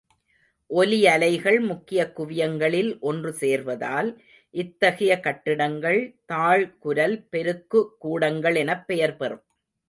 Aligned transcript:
ஒலி 0.69 1.07
அலைகள் 1.07 1.59
முக்கியக் 1.59 2.19
குவியங்களில் 2.19 2.99
ஒன்று 2.99 3.35
சேர்வதால், 3.39 4.09
இத்தகைய 4.55 5.19
கட்டிடங்கள் 5.19 6.15
தாழ்குரல் 6.33 7.25
பெருக்குகூடங்கள் 7.31 8.55
எனப் 8.55 8.87
பெயர் 8.87 9.17
பெறும். 9.17 9.43